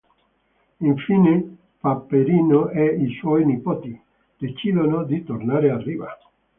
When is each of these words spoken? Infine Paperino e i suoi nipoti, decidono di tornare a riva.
Infine 0.89 1.57
Paperino 1.79 2.69
e 2.69 2.85
i 2.95 3.13
suoi 3.19 3.45
nipoti, 3.45 4.01
decidono 4.35 5.03
di 5.03 5.23
tornare 5.23 5.69
a 5.69 5.77
riva. 5.77 6.09